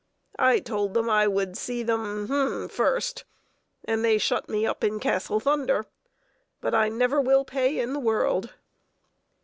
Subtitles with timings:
[0.39, 3.23] I told them I would see them first,
[3.85, 5.85] and they shut me up in Castle Thunder;
[6.59, 8.49] but I never will pay in the world."